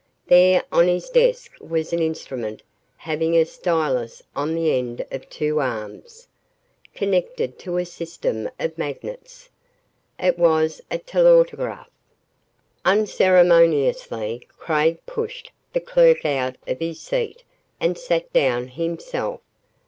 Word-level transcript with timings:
There 0.25 0.63
on 0.71 0.87
his 0.87 1.11
desk 1.11 1.51
was 1.61 1.93
an 1.93 1.99
instrument 2.01 2.63
having 2.97 3.37
a 3.37 3.45
stylus 3.45 4.23
on 4.35 4.55
the 4.55 4.75
end 4.75 5.05
of 5.11 5.29
two 5.29 5.59
arms, 5.59 6.27
connected 6.95 7.59
to 7.59 7.77
a 7.77 7.85
system 7.85 8.49
of 8.59 8.75
magnets. 8.79 9.49
It 10.19 10.39
was 10.39 10.81
a 10.89 10.97
telautograph. 10.97 11.85
Unceremoniously, 12.83 14.47
Craig 14.57 14.97
pushed 15.05 15.51
the 15.71 15.79
clerk 15.79 16.25
out 16.25 16.55
of 16.67 16.79
his 16.79 16.99
seat 16.99 17.43
and 17.79 17.95
sat 17.95 18.33
down 18.33 18.69
himself. 18.69 19.41